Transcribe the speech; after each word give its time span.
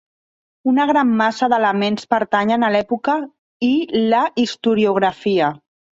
Una 0.71 0.85
gran 0.91 1.09
massa 1.19 1.49
d’elements 1.51 2.09
pertanyen 2.15 2.65
a 2.69 2.71
l’època 2.77 3.19
i 3.69 3.73
la 4.15 4.23
historiografia. 4.45 5.53